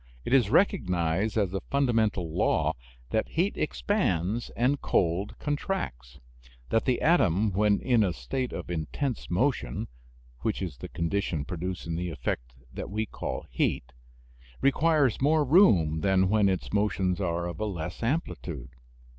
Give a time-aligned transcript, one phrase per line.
[0.25, 2.73] It is recognized as a fundamental law
[3.11, 6.17] that heat expands and cold contracts;
[6.69, 9.89] that the atom when in a state of intense motion
[10.39, 13.93] (which is the condition producing the effect that we call "heat")
[14.59, 18.71] requires more room than when its motions are of a less amplitude.